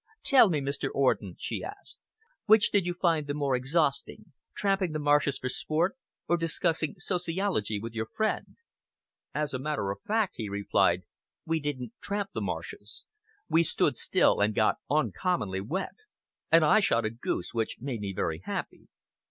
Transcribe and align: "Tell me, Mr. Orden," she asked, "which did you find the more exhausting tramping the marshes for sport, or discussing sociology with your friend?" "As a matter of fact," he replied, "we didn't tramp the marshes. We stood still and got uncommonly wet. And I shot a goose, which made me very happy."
"Tell 0.23 0.49
me, 0.49 0.61
Mr. 0.61 0.89
Orden," 0.95 1.35
she 1.37 1.63
asked, 1.63 1.99
"which 2.47 2.71
did 2.71 2.87
you 2.87 2.95
find 2.95 3.27
the 3.27 3.35
more 3.35 3.55
exhausting 3.55 4.33
tramping 4.55 4.93
the 4.93 4.97
marshes 4.99 5.37
for 5.37 5.47
sport, 5.47 5.95
or 6.27 6.37
discussing 6.37 6.95
sociology 6.97 7.77
with 7.79 7.93
your 7.93 8.07
friend?" 8.07 8.55
"As 9.35 9.53
a 9.53 9.59
matter 9.59 9.91
of 9.91 10.01
fact," 10.01 10.37
he 10.37 10.49
replied, 10.49 11.03
"we 11.45 11.59
didn't 11.59 11.93
tramp 12.01 12.31
the 12.33 12.41
marshes. 12.41 13.05
We 13.47 13.61
stood 13.61 13.95
still 13.95 14.41
and 14.41 14.55
got 14.55 14.77
uncommonly 14.89 15.61
wet. 15.61 15.97
And 16.51 16.65
I 16.65 16.79
shot 16.79 17.05
a 17.05 17.11
goose, 17.11 17.53
which 17.53 17.77
made 17.79 17.99
me 17.99 18.11
very 18.11 18.39
happy." 18.39 18.87